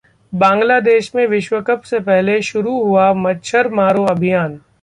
बांग्लादेश 0.33 1.11
में 1.15 1.25
विश्व 1.27 1.59
कप 1.61 1.81
से 1.83 1.99
पहले 1.99 2.41
शुरू 2.41 2.81
हुआ 2.83 3.11
‘मच्छर 3.13 3.69
मारो 3.73 4.05
अभियान’ 4.05 4.59